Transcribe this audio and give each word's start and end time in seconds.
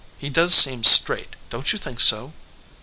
He 0.17 0.31
does 0.31 0.51
seem 0.55 0.83
straight, 0.83 1.35
don 1.51 1.61
t 1.61 1.69
you 1.73 1.77
think 1.77 1.99
so?" 1.99 2.33